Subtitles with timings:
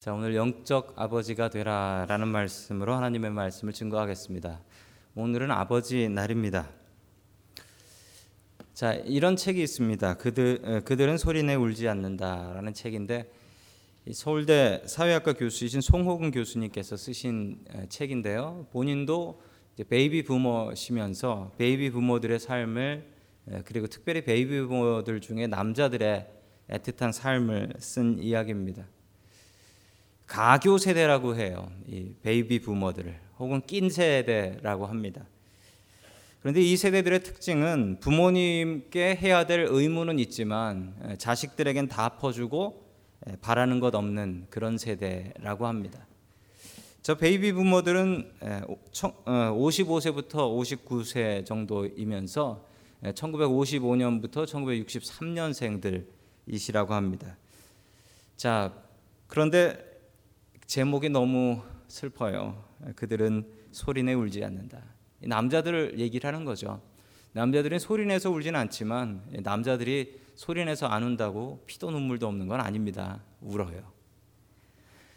[0.00, 4.62] 자, 오늘 영적 아버지가 되라 라는 말씀으로 하나님의 말씀을 증거하겠습니다.
[5.14, 6.70] 오늘은 아버지 날입니다.
[8.72, 10.14] 자, 이런 책이 있습니다.
[10.16, 13.30] 그들 그들은 소리내 울지 않는다 라는 책인데
[14.14, 18.68] 서울대 사회학과 교수이신 송호근 교수님께서 쓰신 책인데요.
[18.72, 19.42] 본인도
[19.86, 23.06] 베이비 부머시면서 베이비 부머들의 삶을
[23.66, 26.26] 그리고 특별히 베이비 부머들 중에 남자들의
[26.70, 28.86] 애틋한 삶을 쓴 이야기입니다.
[30.30, 31.70] 가교 세대라고 해요.
[31.88, 35.26] 이 베이비 부머들을 혹은 낀 세대라고 합니다.
[36.38, 42.86] 그런데 이 세대들의 특징은 부모님께 해야 될 의무는 있지만 자식들에겐 다 퍼주고
[43.40, 46.06] 바라는 것 없는 그런 세대라고 합니다.
[47.02, 48.30] 저 베이비 부머들은
[48.92, 50.30] 55세부터
[50.86, 52.64] 59세 정도이면서
[53.02, 54.46] 1955년부터
[56.46, 57.36] 1963년생들이시라고 합니다.
[58.36, 58.72] 자,
[59.26, 59.89] 그런데
[60.70, 62.62] 제목이 너무 슬퍼요.
[62.94, 64.80] 그들은 소리내 울지 않는다.
[65.18, 66.80] 남자들 얘기를 하는 거죠.
[67.32, 73.20] 남자들은 소리내서 울지는 않지만 남자들이 소리내서 안 운다고 피도 눈물도 없는 건 아닙니다.
[73.40, 73.82] 울어요.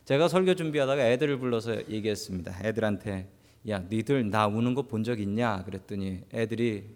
[0.05, 2.65] 제가 설교 준비하다가 애들을 불러서 얘기했습니다.
[2.65, 3.29] 애들한테
[3.69, 5.63] 야, 니들 나 우는 거 본 적 있냐?
[5.65, 6.95] 그랬더니 애들이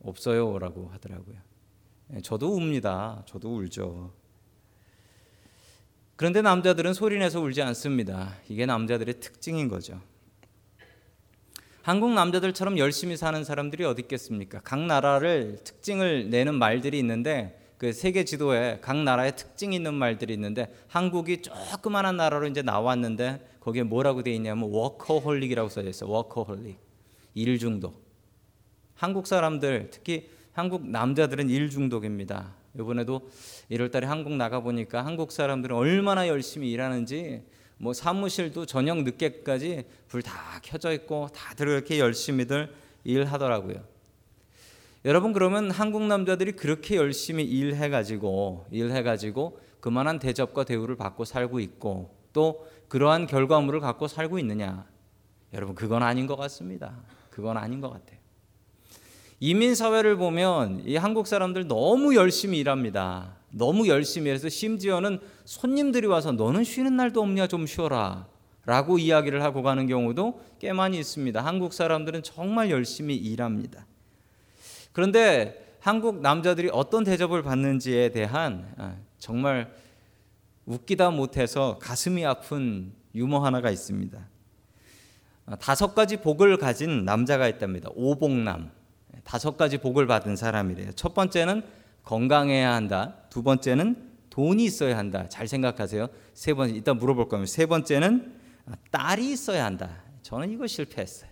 [0.00, 1.36] 없어요라고 하더라고요.
[2.22, 3.22] 저도 웁니다.
[3.26, 4.14] 저도 울죠.
[6.16, 8.34] 그런데 남자들은 소리내서 울지 않습니다.
[8.48, 10.00] 이게 남자들의 특징인 거죠.
[11.82, 14.60] 한국 남자들처럼 열심히 사는 사람들이 어디 있겠습니까?
[14.64, 20.74] 각 나라를 특징을 내는 말들이 있는데 그 세계 지도에 각 나라의 특징 있는 말들이 있는데
[20.88, 26.06] 한국이 조그마한 나라로 이제 나왔는데 거기에 뭐라고 돼 있냐면 워커홀릭이라고 써져 있어.
[26.06, 26.78] 워커홀릭.
[27.34, 28.02] 일 중독.
[28.94, 32.54] 한국 사람들 특히 한국 남자들은 일 중독입니다.
[32.78, 33.28] 이번에도
[33.70, 37.42] 1월달에 한국 나가 보니까 한국 사람들은 얼마나 열심히 일하는지
[37.78, 42.72] 뭐 사무실도 저녁 늦게까지 불 다 켜져 있고 다들 그렇게 열심히들
[43.04, 43.84] 일하더라고요.
[45.04, 51.60] 여러분 그러면 한국 남자들이 그렇게 열심히 일해 가지고 일해 가지고 그만한 대접과 대우를 받고 살고
[51.60, 54.86] 있고 또 그러한 결과물을 갖고 살고 있느냐?
[55.52, 56.96] 여러분 그건 아닌 것 같습니다.
[57.30, 58.18] 그건 아닌 것 같아요.
[59.38, 63.36] 이민 사회를 보면 이 한국 사람들 너무 열심히 일합니다.
[63.50, 68.26] 너무 열심히 해서 심지어는 손님들이 와서 너는 쉬는 날도 없냐 좀 쉬어라.
[68.64, 71.40] 라고 이야기를 하고 가는 경우도 꽤 많이 있습니다.
[71.44, 73.86] 한국 사람들은 정말 열심히 일합니다.
[74.92, 79.72] 그런데 한국 남자들이 어떤 대접을 받는지에 대한 아, 정말
[80.64, 84.18] 웃기다 못해서 가슴이 아픈 유머 하나가 있습니다.
[85.46, 87.88] 아, 다섯 가지 복을 가진 남자가 있답니다.
[87.94, 88.72] 오복남.
[89.26, 90.92] 다섯 가지 복을 받은 사람이래요.
[90.92, 91.64] 첫 번째는
[92.04, 93.16] 건강해야 한다.
[93.28, 95.28] 두 번째는 돈이 있어야 한다.
[95.28, 96.06] 잘 생각하세요.
[96.32, 98.36] 세 번째 일단 물어볼 거면 세 번째는
[98.92, 100.04] 딸이 있어야 한다.
[100.22, 101.28] 저는 이거 실패했어요.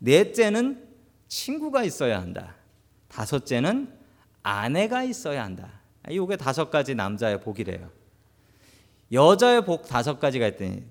[0.00, 0.86] 넷째는
[1.28, 2.56] 친구가 있어야 한다.
[3.08, 3.90] 다섯째는
[4.42, 5.80] 아내가 있어야 한다.
[6.10, 7.90] 이게 다섯 가지 남자의 복이래요.
[9.12, 10.84] 여자의 복 다섯 가지가 있더니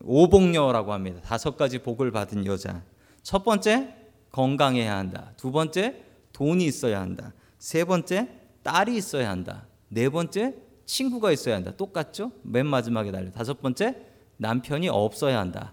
[0.00, 1.20] 오복녀라고 합니다.
[1.22, 2.82] 다섯 가지 복을 받은 여자.
[3.22, 3.99] 첫 번째
[4.32, 5.32] 건강해야 한다.
[5.36, 6.02] 두 번째,
[6.32, 7.32] 돈이 있어야 한다.
[7.58, 8.28] 세 번째,
[8.62, 9.66] 딸이 있어야 한다.
[9.88, 10.54] 네 번째,
[10.86, 11.72] 친구가 있어야 한다.
[11.76, 12.32] 똑같죠?
[12.42, 13.30] 맨 마지막에 달려.
[13.30, 13.96] 다섯 번째,
[14.36, 15.72] 남편이 없어야 한다.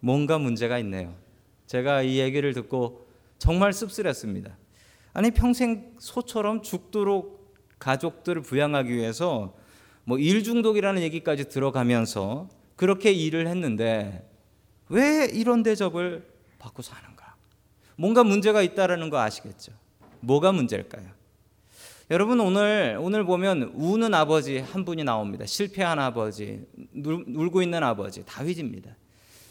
[0.00, 1.14] 뭔가 문제가 있네요.
[1.66, 3.06] 제가 이 얘기를 듣고
[3.38, 4.56] 정말 씁쓸했습니다.
[5.12, 9.54] 아니 평생 소처럼 죽도록 가족들을 부양하기 위해서
[10.04, 12.48] 뭐 일 중독이라는 얘기까지 들어가면서
[12.80, 14.26] 그렇게 일을 했는데
[14.88, 16.26] 왜 이런 대접을
[16.58, 17.34] 받고 사는가?
[17.96, 19.72] 뭔가 문제가 있다라는 거 아시겠죠?
[20.20, 21.04] 뭐가 문제일까요?
[22.10, 25.44] 여러분 오늘 오늘 보면 우는 아버지 한 분이 나옵니다.
[25.44, 26.64] 실패한 아버지,
[26.94, 28.96] 울 고 있는 아버지 다윗입니다.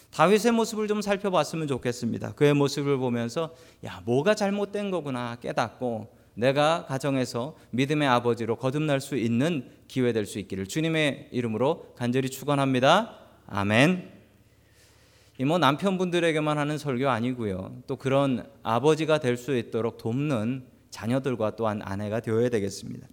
[0.10, 2.34] 다윗의 모습을 좀 살펴봤으면 좋겠습니다.
[2.34, 3.54] 그의 모습을 보면서
[3.86, 10.40] 야 뭐가 잘못된 거구나 깨닫고 내가 가정에서 믿음의 아버지로 거듭날 수 있는 기회 될 수
[10.40, 13.19] 있기를 주님의 이름으로 간절히 축원합니다.
[13.52, 14.12] 아멘.
[15.40, 17.82] 이뭐 남편분들에게만 하는 설교 아니고요.
[17.88, 23.08] 또 그런 아버지가 될 수 있도록 돕는 자녀들과 또한 아내가 되어야 되겠습니다.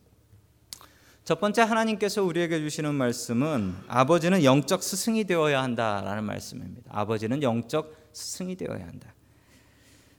[1.24, 6.90] 첫 번째 하나님께서 우리에게 주시는 말씀은 아버지는 영적 스승이 되어야 한다라는 말씀입니다.
[6.92, 9.14] 아버지는 영적 스승이 되어야 한다.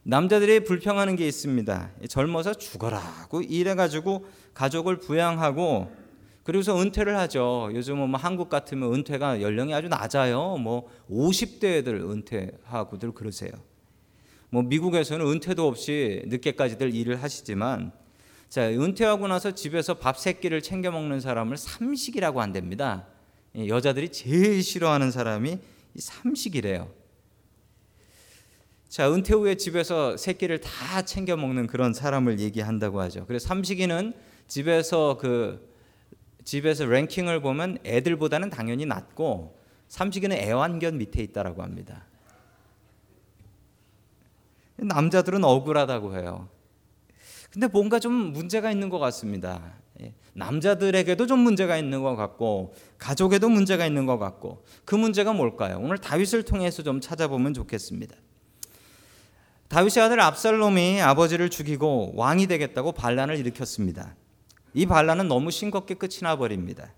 [0.04, 1.92] 남자들이 불평하는 게 있습니다.
[2.10, 5.92] 젊어서 죽어라고 이래 가지고 가족을 부양하고
[6.48, 7.70] 그리고서 은퇴를 하죠.
[7.74, 10.56] 요즘은 뭐 한국 같으면 은퇴가 연령이 아주 낮아요.
[10.56, 13.52] 뭐 50대들 은퇴하고들 그러세요.
[14.50, 17.92] 뭐 미국에서는 은퇴도 없이 늦게까지들 일을 하시지만
[18.48, 23.08] 자, 은퇴하고 나서 집에서 밥 세 끼를 챙겨 먹는 사람을 삼식이라고 한답니다.
[23.54, 25.58] 여자들이 제일 싫어하는 사람이
[26.00, 26.90] 삼식이래요.
[28.88, 33.26] 자, 은퇴 후에 집에서 세 끼를 다 챙겨 먹는 그런 사람을 얘기한다고 하죠.
[33.26, 34.14] 그래서 삼식이는
[34.48, 35.76] 집에서 그
[36.48, 39.60] 집에서 랭킹을 보면 애들보다는 당연히 낮고
[39.90, 42.06] 삼식이는 애완견 밑에 있다라고 합니다.
[44.78, 46.48] 남자들은 억울하다고 해요.
[47.52, 49.74] 근데 뭔가 좀 문제가 있는 것 같습니다.
[50.00, 55.80] 예, 남자들에게도 좀 문제가 있는 것 같고 가족에도 문제가 있는 것 같고 그 문제가 뭘까요?
[55.82, 58.16] 오늘 다윗을 통해서 좀 찾아보면 좋겠습니다.
[59.68, 64.16] 다윗의 아들 압살롬이 아버지를 죽이고 왕이 되겠다고 반란을 일으켰습니다.
[64.78, 66.94] 이 반란은 너무 싱겁게 끝이 나버립니다.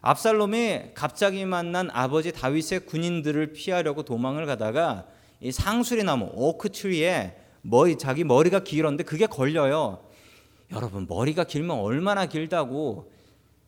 [0.00, 5.06] 압살롬이 갑자기 만난 아버지 다윗의 군인들을 피하려고 도망을 가다가
[5.40, 10.02] 이 상수리 나무 오크트리에 머리 자기 머리가 길었는데 그게 걸려요.
[10.72, 13.12] 여러분 머리가 길면 얼마나 길다고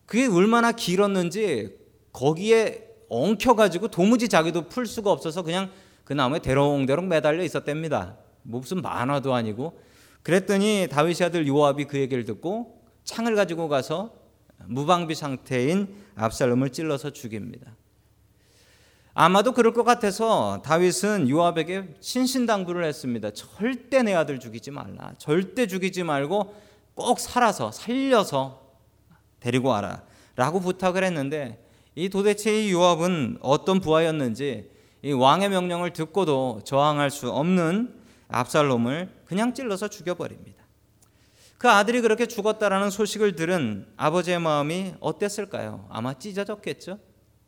[0.05, 1.79] 그게 얼마나 길었는지
[2.13, 5.71] 거기에 엉켜가지고 도무지 자기도 풀 수가 없어서 그냥
[6.05, 8.17] 그 나무에 대롱대롱 매달려 있었답니다.
[8.43, 9.79] 무슨 만화도 아니고
[10.25, 12.74] 그랬더니 다윗의 아들 요압이 그 얘기를 듣고
[13.05, 14.13] 창을 가지고 가서
[14.67, 17.77] 무방비 상태인 압살롬을 찔러서 죽입니다.
[19.17, 23.31] 아마도 그럴 것 같아서 다윗은 요압에게 신신당부를 했습니다.
[23.31, 25.13] 절대 내 아들 죽이지 말라.
[25.19, 26.55] 절대 죽이지 말고
[26.95, 28.61] 꼭 살아서 살려서
[29.39, 30.03] 데리고 와라.
[30.35, 31.65] 라고 부탁을 했는데
[31.95, 34.69] 이 도대체 이 요압은 어떤 부하였는지
[35.03, 37.95] 이 왕의 명령을 듣고도 저항할 수 없는
[38.29, 40.64] 압살롬을 그냥 찔러서 죽여버립니다.
[41.59, 45.87] 그 아들이 그렇게 죽었다라는 소식을 들은 아버지의 마음이 어땠을까요?
[45.91, 46.99] 아마 찢어졌겠죠.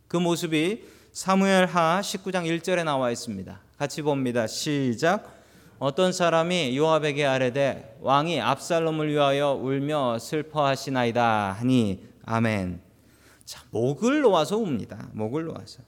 [0.08, 3.61] 그 모습이 사무엘 하 19장 1절에 나와 있습니다.
[3.79, 4.47] 같이 봅니다.
[4.47, 5.35] 시작.
[5.79, 12.81] 어떤 사람이 요압에게 아뢰되 왕이 압살롬을 위하여 울며 슬퍼하시나이다 하니 아멘.
[13.44, 15.08] 자, 목을 놓아서 웁니다.
[15.12, 15.82] 목을 놓아서.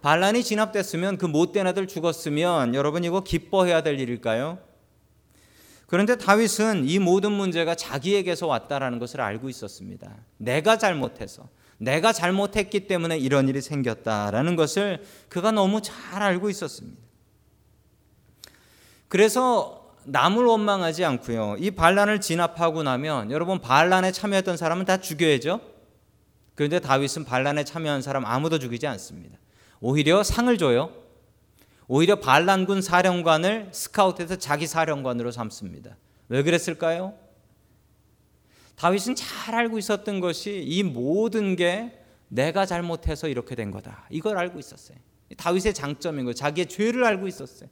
[0.00, 4.58] 반란이 진압됐으면 그 못된 아들 죽었으면 여러분 이거 기뻐해야 될 일일까요?
[5.88, 10.16] 그런데 다윗은 이 모든 문제가 자기에게서 왔다라는 것을 알고 있었습니다.
[10.36, 11.48] 내가 잘못해서
[11.78, 17.00] 내가 잘못했기 때문에 이런 일이 생겼다라는 것을 그가 너무 잘 알고 있었습니다.
[19.08, 21.56] 그래서 남을 원망하지 않고요.
[21.58, 25.58] 이 반란을 진압하고 나면 여러분 반란에 참여했던 사람은 다 죽여야죠.
[26.54, 29.38] 그런데 다윗은 반란에 참여한 사람 아무도 죽이지 않습니다.
[29.80, 30.92] 오히려 상을 줘요.
[31.88, 35.96] 오히려 반란군 사령관을 스카우트해서 자기 사령관으로 삼습니다.
[36.28, 37.14] 왜 그랬을까요?
[38.76, 41.98] 다윗은 잘 알고 있었던 것이 이 모든 게
[42.28, 44.06] 내가 잘못해서 이렇게 된 거다.
[44.10, 44.98] 이걸 알고 있었어요.
[45.36, 47.68] 다윗의 장점인 거 자기의 죄를 알고 있었어요.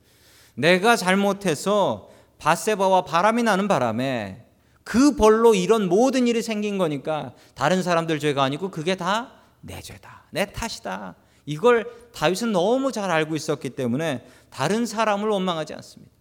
[0.54, 4.44] 내가 잘못해서 바세바와 바람이 나는 바람에
[4.82, 9.36] 그 벌로 이런 모든 일이 생긴 거니까 다른 사람들 죄가 아니고 그게 다
[9.66, 10.22] 내 죄다.
[10.30, 11.16] 내 탓이다.
[11.46, 16.12] 이걸 다윗은 너무 잘 알고 있었기 때문에 다른 사람을 원망하지 않습니다.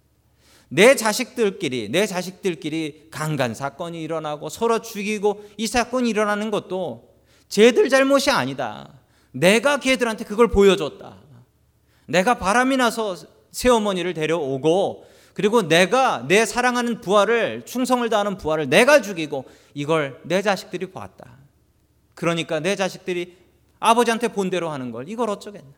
[0.69, 7.15] 내 자식들끼리 내 자식들끼리 강간 사건이 일어나고 서로 죽이고 이 사건이 일어나는 것도
[7.49, 8.89] 쟤들 잘못이 아니다.
[9.31, 11.17] 내가 걔들한테 그걸 보여줬다.
[12.07, 13.15] 내가 바람이 나서
[13.51, 20.87] 새어머니를 데려오고 그리고 내가 내 사랑하는 부하를 충성을 다하는 부하를 내가 죽이고 이걸 내 자식들이
[20.87, 21.37] 보았다.
[22.13, 23.37] 그러니까 내 자식들이
[23.79, 25.71] 아버지한테 본대로 하는 걸 이걸 어쩌겠나.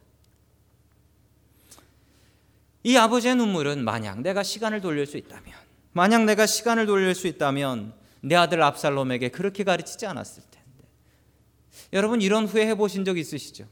[2.84, 5.54] 이 아버지의 눈물은 만약 내가 시간을 돌릴 수 있다면
[5.92, 10.88] 만약 내가 시간을 돌릴 수 있다면 내 아들 압살롬에게 그렇게 가르치지 않았을 텐데.
[11.94, 13.68] 여러분 이런 후회 해 보신 적 있으시죠?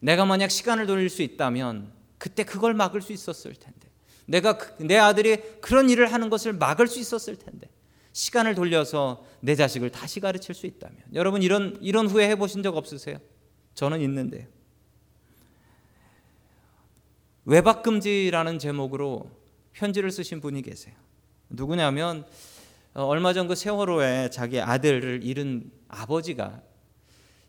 [0.00, 3.88] 내가 만약 시간을 돌릴 수 있다면 그때 그걸 막을 수 있었을 텐데.
[4.26, 7.68] 내가 그, 내 아들이 그런 일을 하는 것을 막을 수 있었을 텐데.
[8.14, 13.18] 시간을 돌려서 내 자식을 다시 가르칠 수 있다면 여러분 이런 이런 후회 해보신 적 없으세요?
[13.74, 14.46] 저는 있는데요.
[17.44, 19.30] 외박 금지라는 제목으로
[19.72, 20.94] 편지를 쓰신 분이 계세요.
[21.50, 22.24] 누구냐면
[22.94, 26.62] 어, 얼마 전 그 세월호에 자기 아들을 잃은 아버지가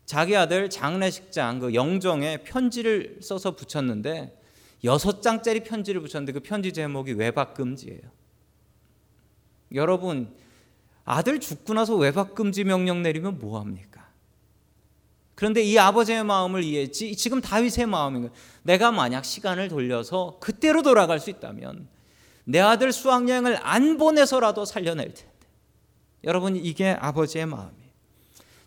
[0.04, 4.36] 자기 아들 장례식장 그 영정에 편지를 써서 붙였는데
[4.82, 8.00] 여섯 장짜리 편지를 붙였는데 그 편지 제목이 외박 금지예요.
[9.72, 10.34] 여러분
[11.06, 14.06] 아들 죽고 나서 외박 금지 명령 내리면 뭐 합니까?
[15.36, 18.34] 그런데 이 아버지의 마음을 이해했지 지금 다윗의 마음인 거예요.
[18.62, 21.88] 내가 만약 시간을 돌려서 그때로 돌아갈 수 있다면
[22.44, 25.30] 내 아들 수학여행을 안 보내서라도 살려낼 텐데.
[26.24, 27.86] 여러분 이게 아버지의 마음이에요.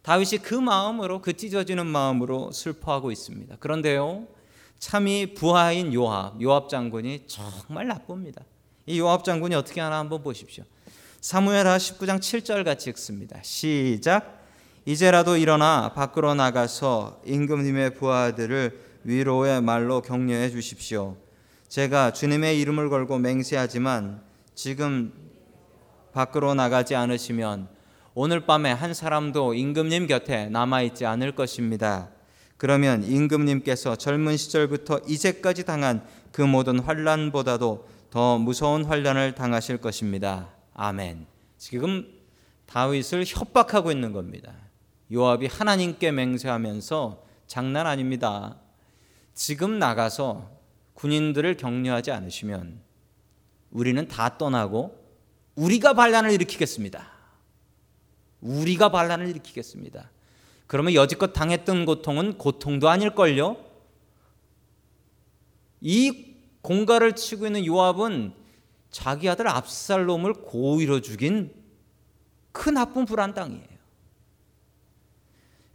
[0.01, 3.57] 다윗이 그 마음으로 그 찢어지는 마음으로 슬퍼하고 있습니다.
[3.57, 4.27] 그런데요.
[4.77, 8.43] 참이 부하인 요압, 요압 장군이 정말 나쁩니다.
[8.85, 10.63] 이 요압 장군이 어떻게 하나 한번 보십시오.
[11.21, 13.39] 사무엘하 19장 7절 같이 읽습니다.
[13.41, 14.39] 시작.
[14.85, 21.17] 이제라도 일어나 밖으로 나가서 임금님의 부하들을 위로의 말로 격려해 주십시오.
[21.67, 24.21] 제가 주님의 이름을 걸고 맹세하지만
[24.55, 25.11] 지금
[26.13, 27.67] 밖으로 나가지 않으시면
[28.13, 32.09] 오늘 밤에 한 사람도 임금님 곁에 남아 있지 않을 것입니다.
[32.55, 40.58] 그러면 임금님께서 젊은 시절부터 이제까지 당한 그 모든 환란보다도 더 무서운 환란을 당하실 것입니다.
[40.81, 41.27] 아멘.
[41.57, 42.09] 지금
[42.65, 44.53] 다윗을 협박하고 있는 겁니다.
[45.11, 48.55] 요압이 하나님께 맹세하면서 장난 아닙니다.
[49.33, 50.49] 지금 나가서
[50.93, 52.79] 군인들을 격려하지 않으시면
[53.71, 54.97] 우리는 다 떠나고
[55.55, 57.11] 우리가 반란을 일으키겠습니다.
[58.39, 60.09] 우리가 반란을 일으키겠습니다.
[60.65, 63.57] 그러면 여지껏 당했던 고통은 고통도 아닐걸요?
[65.81, 68.38] 이 공갈을 치고 있는 요압은
[68.91, 71.53] 자기 아들 압살롬을 고의로 죽인
[72.51, 73.79] 큰 나쁜 불안당이에요.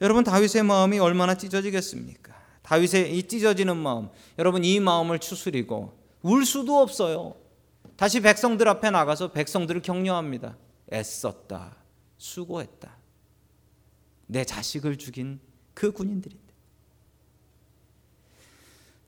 [0.01, 2.35] 여러분 다윗의 마음이 얼마나 찢어지겠습니까?
[2.63, 7.37] 다윗의 이 찢어지는 마음, 여러분 이 마음을 추스리고 울 수도 없어요.
[7.97, 10.57] 다시 백성들 앞에 나가서 백성들을 격려합니다.
[10.93, 11.77] 애썼다.
[12.19, 12.97] 수고했다.
[14.27, 15.41] 내 자식을 죽인
[15.75, 16.44] 그 군인들인데.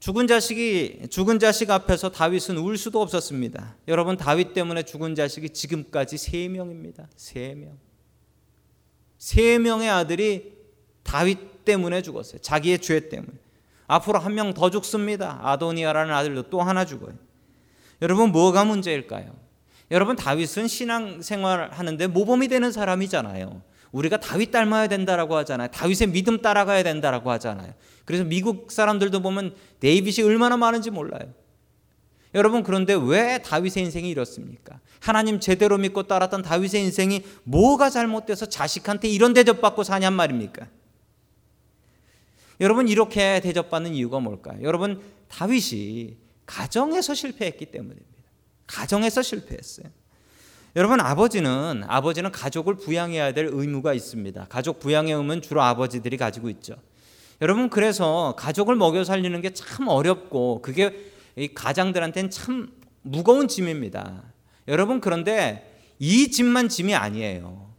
[0.06, 3.74] 죽은 자식이 죽은 자식 앞에서 다윗은 울 수도 없었습니다.
[3.88, 7.08] 여러분 다윗 때문에 죽은 자식이 지금까지 세 명입니다.
[7.16, 7.76] 세 명.
[9.18, 10.52] 세 명의 아들이
[11.02, 12.40] 다윗 때문에 죽었어요.
[12.40, 13.32] 자기의 죄 때문에.
[13.88, 15.40] 앞으로 한 명 더 죽습니다.
[15.42, 17.14] 아도니아라는 아들도 또 하나 죽어요.
[18.00, 19.34] 여러분 뭐가 문제일까요?
[19.90, 23.60] 여러분 다윗은 신앙 생활 하는데 모범이 되는 사람이잖아요.
[23.96, 25.68] 우리가 다윗 닮아야 된다라고 하잖아요.
[25.68, 27.72] 다윗의 믿음 따라가야 된다라고 하잖아요.
[28.04, 31.32] 그래서 미국 사람들도 보면 데이빗이 얼마나 많은지 몰라요.
[32.34, 34.80] 여러분 그런데 왜 다윗의 인생이 이렇습니까?
[35.00, 40.66] 하나님 제대로 믿고 따랐던 다윗의 인생이 뭐가 잘못돼서 자식한테 이런 대접받고 사냔 말입니까?
[42.60, 44.58] 여러분 이렇게 대접받는 이유가 뭘까요?
[44.62, 48.22] 여러분 다윗이 가정에서 실패했기 때문입니다.
[48.66, 49.86] 가정에서 실패했어요.
[50.76, 54.46] 여러분 아버지는 아버지는 가족을 부양해야 될 의무가 있습니다.
[54.50, 56.76] 가족 부양의 의무는 주로 아버지들이 가지고 있죠.
[57.40, 61.12] 여러분 그래서 가족을 먹여 살리는 게 참 어렵고 그게
[61.54, 62.68] 가장들한테는 참
[63.00, 64.22] 무거운 짐입니다.
[64.68, 67.70] 여러분 그런데 이 짐만 짐이 아니에요.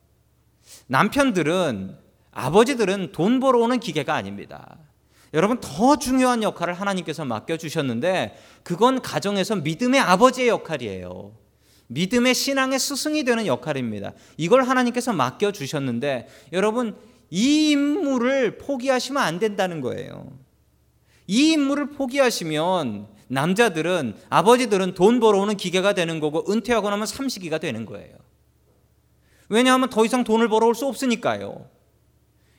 [0.87, 1.97] 남편들은
[2.31, 4.77] 아버지들은 돈 벌어오는 기계가 아닙니다.
[5.35, 11.46] 여러분 더 중요한 역할을 하나님께서 맡겨 주셨는데 그건 가정에서 믿음의 아버지의 역할이에요.
[11.87, 14.13] 믿음의 신앙의 스승이 되는 역할입니다.
[14.37, 16.95] 이걸 하나님께서 맡겨 주셨는데 여러분
[17.29, 20.31] 이 임무를 포기하시면 안 된다는 거예요.
[21.27, 28.15] 이 임무를 포기하시면 남자들은 아버지들은 돈 벌어오는 기계가 되는 거고 은퇴하고 나면 삼식이가 되는 거예요.
[29.49, 31.69] 왜냐하면 더 이상 돈을 벌어올 수 없으니까요.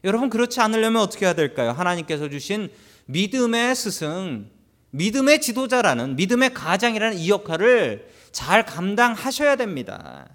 [0.05, 1.71] 여러분 그렇지 않으려면 어떻게 해야 될까요?
[1.73, 2.71] 하나님께서 주신
[3.07, 4.51] 믿음의 스승,
[4.91, 8.09] 믿음의 지도자라는 믿음의 가장이라는 이 역할을
[8.39, 10.29] 잘 감당하셔야 됩니다.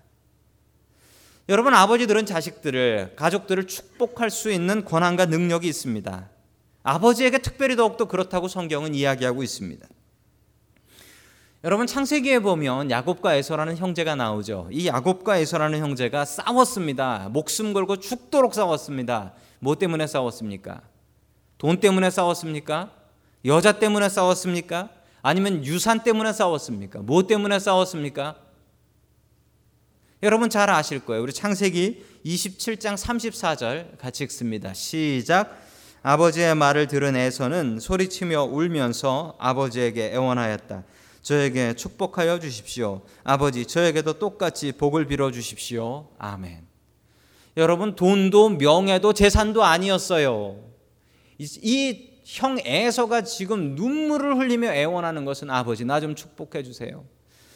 [1.48, 6.30] 여러분 아버지들은 자식들을 가족들을 축복할 수 있는 권한과 능력이 있습니다.
[6.84, 9.88] 아버지에게 특별히 더욱더 그렇다고 성경은 이야기하고 있습니다.
[11.64, 14.68] 여러분 창세기에 보면 야곱과 에서라는 형제가 나오죠.
[14.70, 17.30] 이 야곱과 에서라는 형제가 싸웠습니다.
[17.32, 19.32] 목숨 걸고 죽도록 싸웠습니다.
[19.60, 20.82] 뭐 때문에 싸웠습니까?
[21.58, 22.92] 돈 때문에 싸웠습니까?
[23.46, 24.90] 여자 때문에 싸웠습니까?
[25.24, 27.00] 아니면 유산 때문에 싸웠습니까?
[27.00, 28.36] 뭐 때문에 싸웠습니까?
[30.22, 31.24] 여러분 잘 아실 거예요.
[31.24, 34.74] 우리 창세기 27장 34절 같이 읽습니다.
[34.74, 35.62] 시작.
[36.01, 40.84] 아버지의 말을 들은 에서는 소리치며 울면서 아버지에게 애원하였다.
[41.22, 43.01] 저에게 축복하여 주십시오.
[43.24, 46.10] 아버지, 저에게도 똑같이 복을 빌어 주십시오.
[46.20, 46.68] 아멘.
[47.56, 50.58] 여러분 돈도 명예도 재산도 아니었어요.
[51.38, 57.06] 이 형 에서가 지금 눈물을 흘리며 애원하는 것은 아버지 나 좀 축복해 주세요.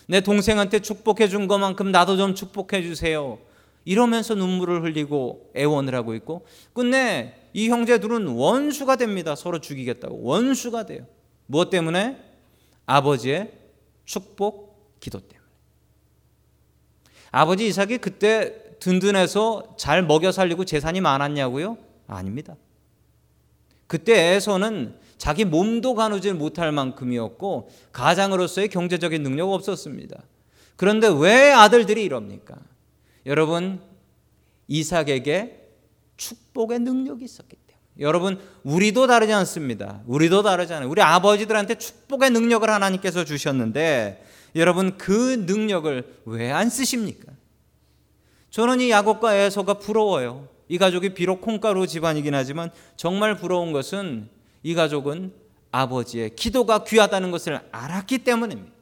[0.07, 3.39] 내 동생한테 축복해 준 것만큼 나도 좀 축복해 주세요.
[3.85, 9.35] 이러면서 눈물을 흘리고 애원을 하고 있고 끝내 이 형제들은 원수가 됩니다.
[9.35, 11.05] 서로 죽이겠다고 원수가 돼요.
[11.45, 12.17] 무엇 때문에?
[12.85, 13.51] 아버지의
[14.05, 15.37] 축복 기도 때문에.
[17.31, 21.77] 아버지 이삭이 그때 든든해서 잘 먹여 살리고 재산이 많았냐고요?
[22.07, 22.55] 아닙니다.
[23.87, 30.21] 그때 에서는 자기 몸도 가누질 못할 만큼이었고 가장으로서의 경제적인 능력 없었습니다.
[30.75, 32.55] 그런데 왜 아들들이 이럽니까?
[33.25, 33.81] 여러분
[34.67, 35.69] 이삭에게
[36.17, 40.01] 축복의 능력이 있었기 때문에 여러분 우리도 다르지 않습니다.
[40.05, 40.89] 우리도 다르잖아요.
[40.89, 44.23] 우리 아버지들한테 축복의 능력을 하나님께서 주셨는데
[44.55, 47.31] 여러분 그 능력을 왜 안 쓰십니까?
[48.49, 50.47] 저는 이 야곱과 에서가 부러워요.
[50.69, 54.29] 이 가족이 비록 콩가루 집안이긴 하지만 정말 부러운 것은
[54.63, 55.33] 이 가족은
[55.71, 58.75] 아버지의 기도가 귀하다는 것을 알았기 때문입니다.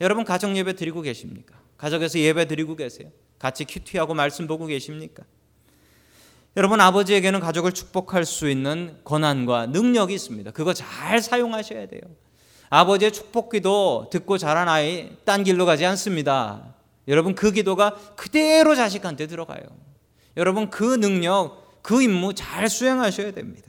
[0.00, 1.56] 여러분 가정 예배 드리고 계십니까?
[1.76, 3.10] 가족에서 예배 드리고 계세요?
[3.38, 5.24] 같이 큐티하고 말씀 보고 계십니까?
[6.56, 10.50] 여러분 아버지에게는 가족을 축복할 수 있는 권한과 능력이 있습니다.
[10.52, 12.00] 그거 잘 사용하셔야 돼요.
[12.70, 16.74] 아버지의 축복기도 듣고 자란 아이 딴 길로 가지 않습니다.
[17.08, 19.60] 여러분 그 기도가 그대로 자식한테 들어가요.
[20.36, 23.66] 여러분 그 능력, 그 임무 잘 수행하셔야 됩니다.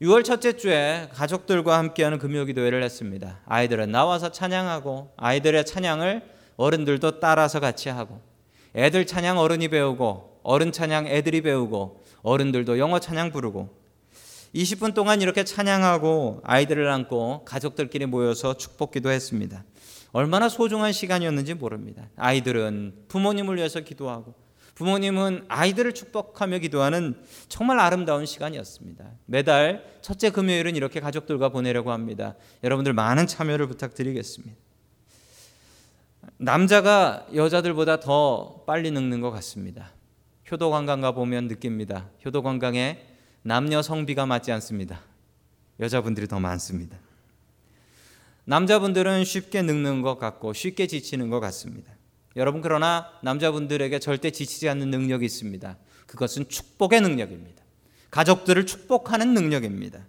[0.00, 3.40] 6월 첫째 주에 가족들과 함께하는 금요기 도회를 했습니다.
[3.46, 6.22] 아이들은 나와서 찬양하고 아이들의 찬양을
[6.56, 8.20] 어른들도 따라서 같이 하고
[8.74, 13.76] 애들 찬양 어른이 배우고 어른 찬양 애들이 배우고 어른들도 영어 찬양 부르고
[14.54, 19.64] 20분 동안 이렇게 찬양하고 아이들을 안고 가족들끼리 모여서 축복기도 했습니다.
[20.12, 22.08] 얼마나 소중한 시간이었는지 모릅니다.
[22.16, 24.34] 아이들은 부모님을 위해서 기도하고
[24.78, 29.10] 부모님은 아이들을 축복하며 기도하는 정말 아름다운 시간이었습니다.
[29.26, 32.36] 매달 첫째 금요일은 이렇게 가족들과 보내려고 합니다.
[32.62, 34.54] 여러분들 많은 참여를 부탁드리겠습니다.
[36.36, 39.90] 남자가 여자들보다 더 빨리 늙는 것 같습니다.
[40.52, 42.08] 효도 관광 가 보면 느낍니다.
[42.24, 43.04] 효도 관광에
[43.42, 45.00] 남녀 성비가 맞지 않습니다.
[45.80, 46.96] 여자분들이 더 많습니다.
[48.44, 51.97] 남자분들은 쉽게 늙는 것 같고 쉽게 지치는 것 같습니다.
[52.38, 55.76] 여러분 그러나 남자분들에게 절대 지치지 않는 능력이 있습니다.
[56.06, 57.62] 그것은 축복의 능력입니다.
[58.10, 60.06] 가족들을 축복하는 능력입니다.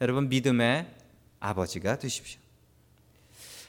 [0.00, 0.86] 여러분 믿음의
[1.38, 2.40] 아버지가 되십시오.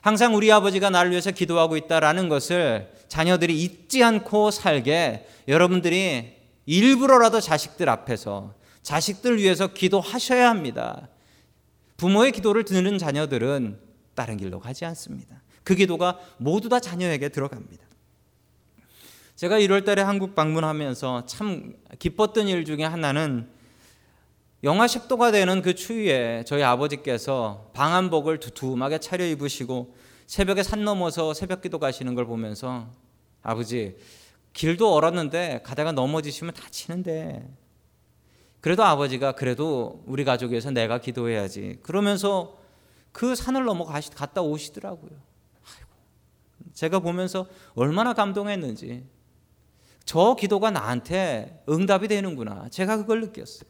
[0.01, 6.35] 항상 우리 아버지가 나를 위해서 기도하고 있다라는 것을 자녀들이 잊지 않고 살게 여러분들이
[6.65, 11.09] 일부러라도 자식들 앞에서 자식들 위해서 기도하셔야 합니다.
[11.97, 13.79] 부모의 기도를 듣는 자녀들은
[14.15, 15.43] 다른 길로 가지 않습니다.
[15.63, 17.88] 그 기도가 모두 다 자녀에게 들어갑니다.
[19.39, 23.49] 제가 1월 달에 한국 방문하면서 참 기뻤던 일 중에 하나는
[24.65, 29.95] 영하 10도가 되는 그 추위에 저희 아버지께서 방한복을 두툼하게 차려 입으시고
[30.27, 32.89] 새벽에 산 넘어서 새벽 기도 가시는 걸 보면서
[33.41, 33.95] 아버지
[34.51, 37.49] 길도 얼었는데 가다가 넘어지시면 다치는데.
[38.59, 41.79] 그래도 아버지가 그래도 우리 가족 위해서 내가 기도해야지.
[41.81, 42.57] 그러면서
[43.13, 45.11] 그 산을 넘어 갔다 오시더라고요.
[46.73, 49.05] 제가 보면서 얼마나 감동했는지
[50.05, 52.69] 저 기도가 나한테 응답이 되는구나.
[52.69, 53.69] 제가 그걸 느꼈어요.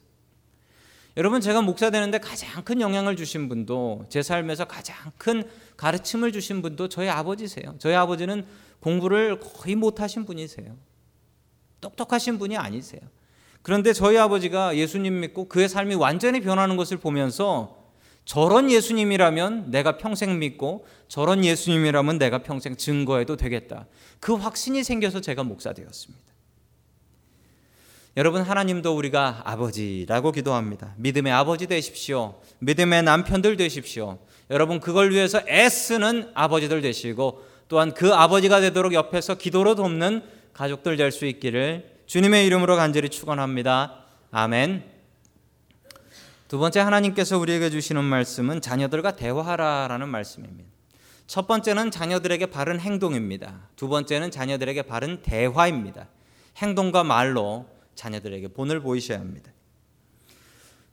[1.18, 5.44] 여러분 제가 목사 되는데 가장 큰 영향을 주신 분도 제 삶에서 가장 큰
[5.76, 7.76] 가르침을 주신 분도 저희 아버지세요.
[7.80, 8.46] 저희 아버지는
[8.80, 10.78] 공부를 거의 못하신 분이세요.
[11.82, 13.02] 똑똑하신 분이 아니세요.
[13.62, 17.79] 그런데 저희 아버지가 예수님 믿고 그의 삶이 완전히 변하는 것을 보면서
[18.30, 23.88] 저런 예수님이라면 내가 평생 믿고 저런 예수님이라면 내가 평생 증거해도 되겠다.
[24.20, 26.24] 그 확신이 생겨서 제가 목사 되었습니다.
[28.18, 30.94] 여러분 하나님도 우리가 아버지라고 기도합니다.
[30.98, 32.40] 믿음의 아버지 되십시오.
[32.60, 34.20] 믿음의 남편들 되십시오.
[34.52, 40.22] 여러분 그걸 위해서 애쓰는 아버지들 되시고 또한 그 아버지가 되도록 옆에서 기도로 돕는
[40.54, 44.04] 가족들 될 수 있기를 주님의 이름으로 간절히 축원합니다.
[44.30, 44.99] 아멘.
[46.50, 50.68] 두 번째 하나님께서 우리에게 주시는 말씀은 자녀들과 대화하라라는 말씀입니다.
[51.28, 53.70] 첫 번째는 자녀들에게 바른 행동입니다.
[53.76, 56.08] 두 번째는 자녀들에게 바른 대화입니다.
[56.58, 59.52] 행동과 말로 자녀들에게 본을 보이셔야 합니다.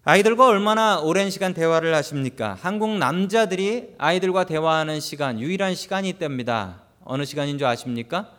[0.04, 2.52] 아이들과 얼마나 오랜 시간 대화를 하십니까?
[2.60, 6.82] 한국 남자들이 아이들과 대화하는 시간, 유일한 시간이 있답니다.
[7.02, 8.30] 어느 시간인 줄 아십니까?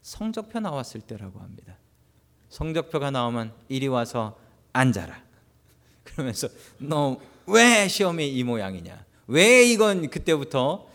[0.00, 1.74] 성적표 나왔을 때라고 합니다.
[2.48, 4.38] 성적표가 나오면 이리 와서
[4.72, 5.29] 앉아라.
[6.20, 9.04] 그러면서 너 왜 시험이 이 모양이냐?
[9.26, 10.88] 왜 이건 그때부터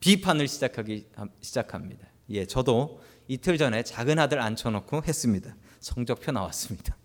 [0.00, 1.06] 비판을 시작하기
[1.42, 2.08] 시작합니다.
[2.30, 5.54] 예, 저도 이틀 전에 작은 아들 앉혀놓고 했습니다.
[5.80, 6.96] 성적표 나왔습니다.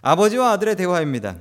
[0.00, 1.36] 아버지와 아들의 대화입니다.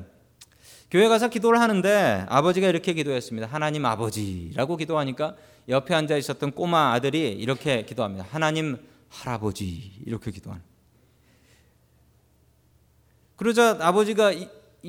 [0.91, 3.47] 교회 가서 기도를 하는데 아버지가 이렇게 기도했습니다.
[3.47, 5.37] 하나님 아버지라고 기도하니까
[5.69, 8.27] 옆에 앉아 있었던 꼬마 아들이 이렇게 기도합니다.
[8.29, 10.72] 하나님 할아버지 이렇게 기도하는.
[13.35, 14.33] 그러자 아버지가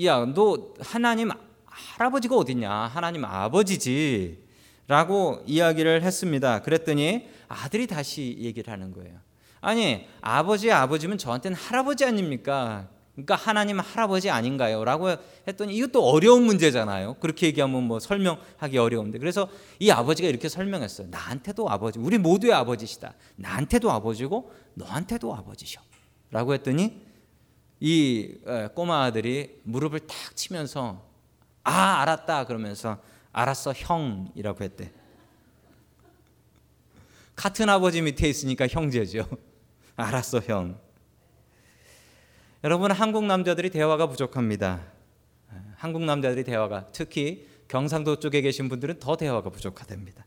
[0.05, 1.31] 야, 너 하나님
[1.67, 2.71] 할아버지가 어딨냐?
[2.71, 4.45] 하나님 아버지지.
[4.87, 6.61] 라고 이야기를 했습니다.
[6.63, 9.15] 그랬더니 아들이 다시 얘기를 하는 거예요.
[9.61, 12.89] 아니 아버지의 아버지면 저한테는 할아버지 아닙니까?
[13.15, 14.85] 그러니까 하나님 할아버지 아닌가요?
[14.85, 15.09] 라고
[15.49, 17.15] 했더니 이것도 어려운 문제잖아요.
[17.21, 19.19] 그렇게 얘기하면 뭐 설명하기 어려운데.
[19.19, 21.07] 그래서 이 아버지가 이렇게 설명했어요.
[21.11, 23.15] 나한테도 아버지, 우리 모두의 아버지시다.
[23.37, 25.81] 나한테도 아버지고 너한테도 아버지셔.
[26.31, 27.04] 라고 했더니
[27.87, 28.39] 이
[28.75, 31.07] 꼬마 아들이 무릎을 탁 치면서
[31.65, 32.47] 아, 알았다.
[32.47, 32.99] 그러면서
[33.31, 34.91] 알았어, 형이라고 했대.
[37.37, 39.29] 같은 아버지 밑에 있으니까 형제죠.
[39.97, 40.81] 알았어, 형.
[42.63, 44.81] 여러분 한국 남자들이 대화가 부족합니다.
[45.77, 50.25] 한국 남자들이 대화가 특히 경상도 쪽에 계신 분들은 더 대화가 부족하답니다.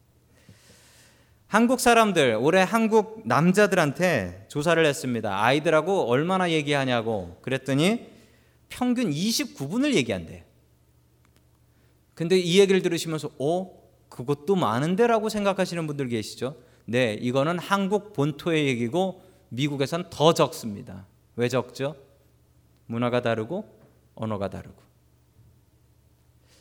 [1.47, 5.41] 한국 사람들 올해 한국 남자들한테 조사를 했습니다.
[5.41, 8.09] 아이들하고 얼마나 얘기하냐고 그랬더니
[8.67, 10.43] 평균 29분을 얘기한대.
[12.13, 13.71] 근데 이 얘기를 들으시면서 어
[14.09, 16.57] 그것도 많은데라고 생각하시는 분들 계시죠?
[16.85, 21.05] 네, 이거는 한국 본토의 얘기고 미국에선 더 적습니다.
[21.37, 21.95] 왜 적죠?
[22.87, 23.65] 문화가 다르고
[24.15, 24.75] 언어가 다르고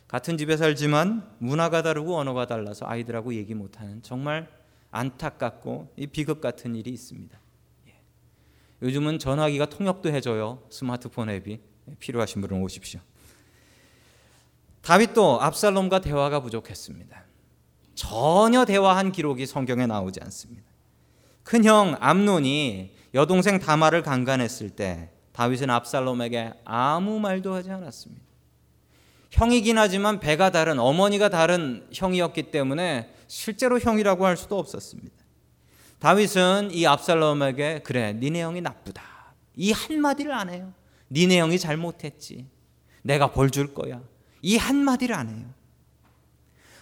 [0.06, 4.48] 같은 집에 살지만 문화가 다르고 언어가 달라서 아이들하고 얘기 못하는 정말
[4.96, 7.38] 안타깝고 이 비극 같은 일이 있습니다.
[7.88, 7.94] 예.
[8.82, 10.62] 요즘은 전화기가 통역도 해줘요.
[10.70, 13.00] 스마트폰 앱이 예, 필요하신 분은 오십시오.
[14.82, 17.24] 다윗도 압살롬과 대화가 부족했습니다.
[17.94, 20.64] 전혀 대화한 기록이 성경에 나오지 않습니다.
[21.42, 28.24] 큰형 암논이 여동생 다말을 강간했을 때 다윗은 압살롬에게 아무 말도 하지 않았습니다.
[29.30, 35.14] 형이긴 하지만 배가 다른 어머니가 다른 형이었기 때문에 실제로 형이라고 할 수도 없었습니다.
[35.98, 39.02] 다윗은 이 압살롬에게 그래 니네 형이 나쁘다
[39.56, 40.72] 이 한마디를 안 해요.
[41.10, 42.46] 니네 형이 잘못했지.
[43.02, 44.02] 내가 벌 줄 거야.
[44.42, 45.46] 이 한마디를 안 해요.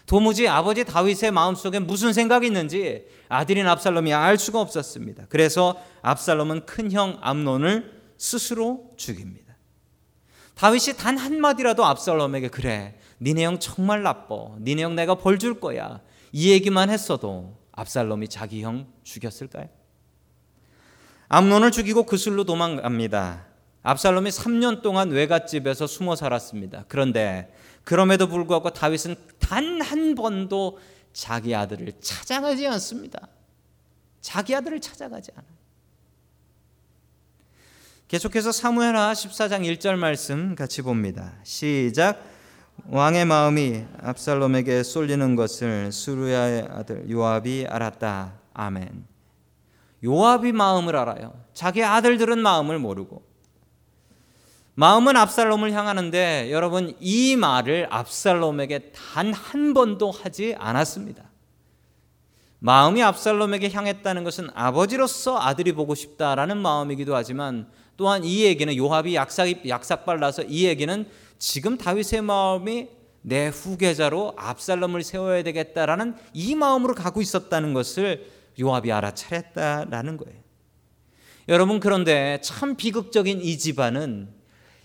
[0.06, 5.26] 도무지 아버지 다윗의 마음속에 무슨 생각이 있는지 아들인 압살롬이 알 수가 없었습니다.
[5.28, 9.56] 그래서 압살롬은 큰형 암논을 스스로 죽입니다.
[10.56, 16.00] 다윗이 단 한마디라도 압살롬에게 그래 니네 형 정말 나빠 니네 형 내가 벌 줄 거야
[16.36, 19.68] 이 얘기만 했어도 압살롬이 자기 형 죽였을까요?
[21.28, 23.46] 암논을 죽이고 그술로 도망갑니다.
[23.84, 26.86] 압살롬이 3년 동안 외갓집에서 숨어 살았습니다.
[26.88, 30.80] 그런데 그럼에도 불구하고 다윗은 단 한 번도
[31.12, 33.28] 자기 아들을 찾아가지 않습니다.
[34.20, 35.46] 자기 아들을 찾아가지 않아.
[38.08, 41.34] 계속해서 사무엘하 14장 1절 말씀 같이 봅니다.
[41.44, 42.33] 시작.
[42.88, 48.34] 왕의 마음이 압살롬에게 쏠리는 것을 수르야의 아들 요압이 알았다.
[48.52, 49.06] 아멘.
[50.04, 51.32] 요압이 마음을 알아요.
[51.54, 53.22] 자기 아들들은 마음을 모르고
[54.74, 61.24] 마음은 압살롬을 향하는데 여러분 이 말을 압살롬에게 단 한 번도 하지 않았습니다.
[62.58, 67.66] 마음이 압살롬에게 향했다는 것은 아버지로서 아들이 보고 싶다라는 마음이기도 하지만
[67.96, 71.06] 또한 이 얘기는 요압이 약삭 약삭 발라서 이 얘기는
[71.46, 72.88] 지금 다윗의 마음이
[73.20, 80.40] 내 후계자로 압살롬을 세워야 되겠다라는 이 마음으로 가고 있었다는 것을 요압이 알아차렸다라는 거예요.
[81.48, 84.30] 여러분 그런데 참 비극적인 이 집안은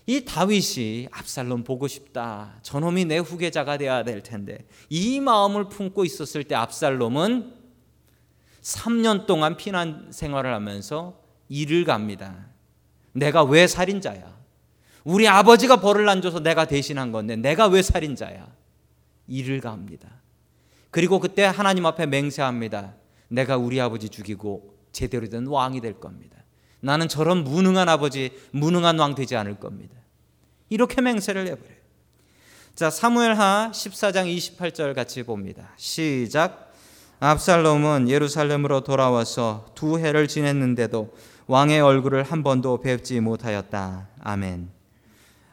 [0.04, 2.58] 이 다윗이 압살롬 보고 싶다.
[2.62, 7.54] 저놈이 내 후계자가 되어야 될 텐데 이 마음을 품고 있었을 때 압살롬은
[8.60, 12.48] 3년 동안 피난 생활을 하면서 일을 갑니다.
[13.12, 14.39] 내가 왜 살인자야?
[15.04, 18.46] 우리 아버지가 벌을 안 줘서 내가 대신한 건데 내가 왜 살인자야?
[19.28, 20.08] 일을 갑니다.
[20.90, 22.94] 그리고 그때 하나님 앞에 맹세합니다.
[23.28, 26.36] 내가 우리 아버지 죽이고 제대로 된 왕이 될 겁니다.
[26.80, 29.94] 나는 저런 무능한 아버지, 무능한 왕 되지 않을 겁니다.
[30.68, 31.80] 이렇게 맹세를 해버려요.
[32.74, 35.72] 자, 사무엘하 14장 28절 같이 봅니다.
[35.76, 36.72] 시작.
[37.20, 41.14] 압살롬은 예루살렘으로 돌아와서 두 해를 지냈는데도
[41.46, 44.08] 왕의 얼굴을 한 번도 뵙지 못하였다.
[44.20, 44.79] 아멘.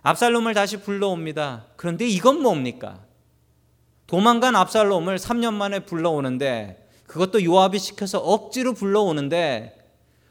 [0.07, 1.65] 압살롬을 다시 불러옵니다.
[1.75, 3.01] 그런데 이건 뭡니까?
[4.05, 9.77] 도망간 압살롬을 3년 만에 불러오는데 그것도 요압이 시켜서 억지로 불러오는데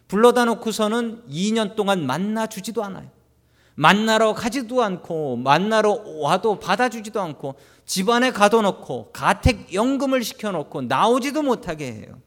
[0.09, 3.11] 불러다 놓고서는 2년 동안 만나 주지도 않아요.
[3.75, 12.19] 만나러 가지도 않고 만나러 와도 받아주지도 않고 집안에 가둬놓고 가택 연금을 시켜놓고 나오지도 못하게 해요.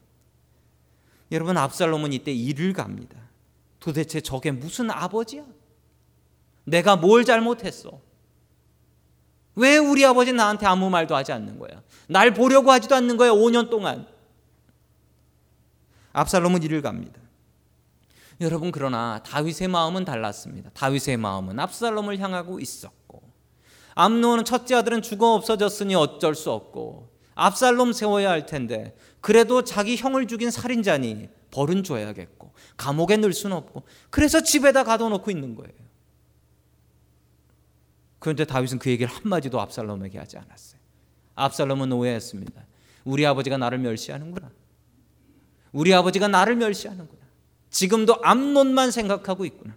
[1.32, 3.18] 여러분 압살롬은 이때 일을 갑니다.
[3.80, 5.42] 도대체 저게 무슨 아버지야?
[6.64, 8.00] 내가 뭘 잘못했어?
[9.56, 11.82] 왜 우리 아버지 나한테 아무 말도 하지 않는 거야?
[12.08, 14.06] 날 보려고 하지도 않는 거야, 5년 동안.
[16.12, 17.20] 압살롬은 일을 갑니다.
[18.40, 20.70] 여러분 그러나 다윗의 마음은 달랐습니다.
[20.70, 23.22] 다윗의 마음은 압살롬을 향하고 있었고
[23.94, 30.26] 암노는 첫째 아들은 죽어 없어졌으니 어쩔 수 없고 압살롬 세워야 할 텐데 그래도 자기 형을
[30.26, 35.89] 죽인 살인자니 벌은 줘야겠고 감옥에 넣을 수는 없고 그래서 집에다 가둬놓고 있는 거예요.
[38.20, 40.80] 그런데 다윗은 그 얘기를 한마디도 압살롬에게 하지 않았어요.
[41.34, 42.66] 압살롬은 오해했습니다.
[43.04, 44.50] 우리 아버지가 나를 멸시하는구나.
[45.72, 47.20] 우리 아버지가 나를 멸시하는구나.
[47.70, 49.74] 지금도 암론만 생각하고 있구나.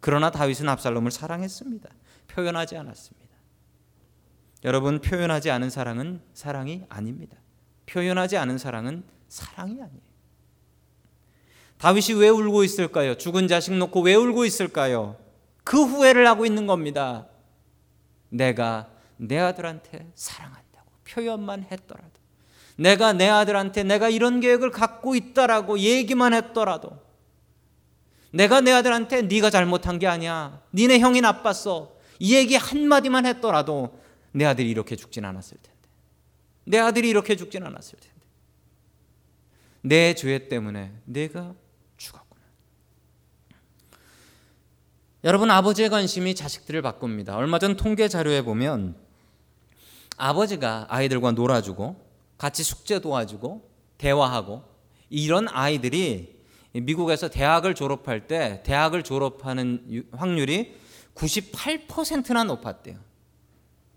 [0.00, 1.88] 그러나 다윗은 압살롬을 사랑했습니다.
[2.28, 3.28] 표현하지 않았습니다.
[4.64, 7.36] 여러분 표현하지 않은 사랑은 사랑이 아닙니다.
[7.86, 10.08] 표현하지 않은 사랑은 사랑이 아니에요.
[11.78, 13.16] 다윗이 왜 울고 있을까요?
[13.16, 15.16] 죽은 자식 놓고 왜 울고 있을까요?
[15.68, 17.28] 그 후회를 하고 있는 겁니다.
[18.30, 22.10] 내가 내 아들한테 사랑한다고 표현만 했더라도
[22.76, 26.98] 내가 내 아들한테 내가 이런 계획을 갖고 있다라고 얘기만 했더라도
[28.30, 30.62] 내가 내 아들한테 네가 잘못한 게 아니야.
[30.72, 31.92] 니네 형이 나빴어.
[32.18, 34.00] 이 얘기 한마디만 했더라도
[34.32, 35.78] 내 아들이 이렇게 죽진 않았을 텐데.
[36.64, 38.16] 내 아들이 이렇게 죽진 않았을 텐데.
[39.82, 41.54] 내 죄 때문에 내가
[41.98, 42.40] 죽었구나.
[45.24, 47.36] 여러분 아버지의 관심이 자식들을 바꿉니다.
[47.36, 48.94] 얼마 전 통계 자료에 보면
[50.16, 54.62] 아버지가 아이들과 놀아주고 같이 숙제 도와주고 대화하고
[55.10, 56.38] 이런 아이들이
[56.72, 60.76] 미국에서 대학을 졸업할 때 대학을 졸업하는 확률이
[61.16, 62.96] 98%나 높았대요.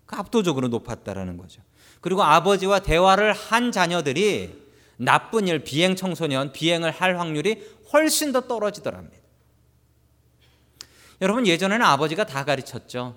[0.06, 1.62] 그 압도적으로 높았다라는 거죠.
[2.00, 4.60] 그리고 아버지와 대화를 한 자녀들이
[4.96, 9.21] 나쁜 일, 비행 청소년, 비행을 할 확률이 훨씬 더 떨어지더랍니다.
[11.22, 13.16] 여러분 예전에는 아버지가 다 가르쳤죠.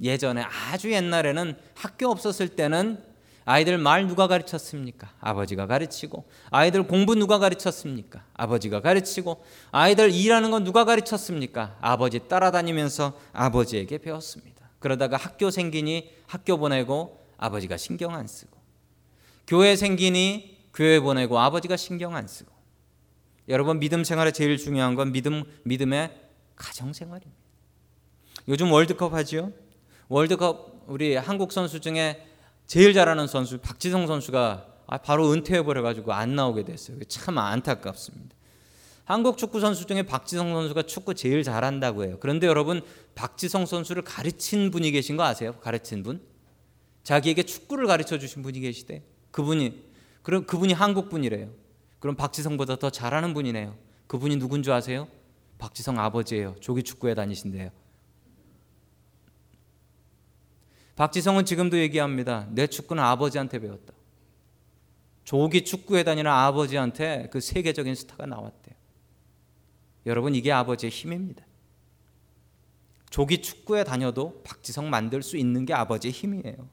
[0.00, 3.02] 예전에 아주 옛날에는 학교 없었을 때는
[3.44, 5.10] 아이들 말 누가 가르쳤습니까?
[5.20, 8.24] 아버지가 가르치고 아이들 공부 누가 가르쳤습니까?
[8.34, 11.76] 아버지가 가르치고 아이들 일하는 건 누가 가르쳤습니까?
[11.80, 14.70] 아버지 따라다니면서 아버지에게 배웠습니다.
[14.78, 18.56] 그러다가 학교 생기니 학교 보내고 아버지가 신경 안 쓰고
[19.48, 22.52] 교회 생기니 교회 보내고 아버지가 신경 안 쓰고
[23.48, 26.21] 여러분 믿음 생활에 제일 중요한 건 믿음 믿음의
[26.56, 27.40] 가정 생활입니다.
[28.48, 29.52] 요즘 월드컵 하지요?
[30.08, 32.26] 월드컵 우리 한국 선수 중에
[32.66, 36.98] 제일 잘하는 선수 박지성 선수가 아, 바로 은퇴해 버려 가지고 안 나오게 됐어요.
[37.08, 38.36] 참 안타깝습니다.
[39.04, 42.18] 한국 축구 선수 중에 박지성 선수가 축구 제일 잘한다고 해요.
[42.20, 42.82] 그런데 여러분
[43.14, 45.54] 박지성 선수를 가르친 분이 계신 거 아세요?
[45.60, 46.22] 가르친 분?
[47.02, 49.02] 자기에게 축구를 가르쳐 주신 분이 계시대.
[49.30, 49.84] 그분이
[50.22, 51.50] 그럼 그분이 한국 분이래요.
[51.98, 53.76] 그럼 박지성보다 더 잘하는 분이네요.
[54.06, 55.08] 그분이 누군 줄 아세요?
[55.62, 56.56] 박지성 아버지예요.
[56.58, 57.70] 조기 축구에 다니신대요.
[60.96, 62.48] 박지성은 지금도 얘기합니다.
[62.50, 63.94] 내 축구는 아버지한테 배웠다.
[65.22, 68.74] 조기 축구에 다니는 아버지한테 그 세계적인 스타가 나왔대요.
[70.06, 71.46] 여러분 이게 아버지의 힘입니다.
[73.10, 76.68] 조기 축구에 다녀도 박지성 만들 수 있는 게 아버지의 힘이에요.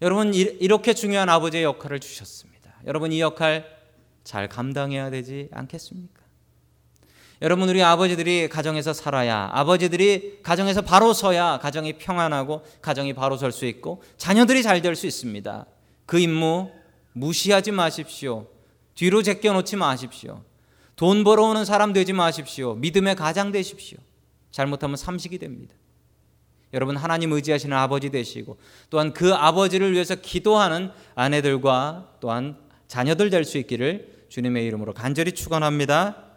[0.00, 2.74] 여러분 이렇게 중요한 아버지의 역할을 주셨습니다.
[2.86, 3.66] 여러분 이 역할
[4.24, 6.21] 잘 감당해야 되지 않겠습니까?
[7.42, 13.66] 여러분 우리 아버지들이 가정에서 살아야 아버지들이 가정에서 바로 서야 가정이 평안하고 가정이 바로 설 수
[13.66, 15.66] 있고 자녀들이 잘 될 수 있습니다.
[16.06, 16.70] 그 임무
[17.14, 18.46] 무시하지 마십시오.
[18.94, 20.42] 뒤로 제껴 놓지 마십시오.
[20.94, 22.74] 돈 벌어오는 사람 되지 마십시오.
[22.74, 23.98] 믿음의 가장 되십시오.
[24.52, 25.74] 잘못하면 삼식이 됩니다.
[26.72, 28.56] 여러분 하나님 의지하시는 아버지 되시고
[28.88, 36.31] 또한 그 아버지를 위해서 기도하는 아내들과 또한 자녀들 될 수 있기를 주님의 이름으로 간절히 축원합니다.